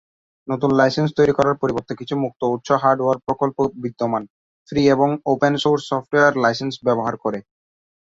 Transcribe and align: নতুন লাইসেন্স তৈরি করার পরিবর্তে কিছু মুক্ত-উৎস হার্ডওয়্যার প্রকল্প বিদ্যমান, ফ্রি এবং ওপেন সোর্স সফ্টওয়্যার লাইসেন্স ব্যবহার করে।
নতুন 0.47 0.71
লাইসেন্স 0.75 1.09
তৈরি 1.17 1.33
করার 1.35 1.55
পরিবর্তে 1.61 1.93
কিছু 1.99 2.15
মুক্ত-উৎস 2.23 2.69
হার্ডওয়্যার 2.83 3.23
প্রকল্প 3.25 3.57
বিদ্যমান, 3.83 4.23
ফ্রি 4.69 4.81
এবং 4.95 5.09
ওপেন 5.25 5.53
সোর্স 5.63 5.83
সফ্টওয়্যার 5.91 6.33
লাইসেন্স 6.43 6.73
ব্যবহার 6.87 7.15
করে। 7.23 7.39